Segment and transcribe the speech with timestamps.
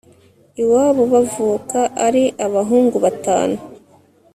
[0.61, 3.57] iwabo bavuka ari abahungu batanu